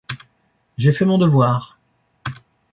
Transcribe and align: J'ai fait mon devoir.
J'ai 0.79 0.93
fait 0.93 1.05
mon 1.05 1.19
devoir. 1.19 1.77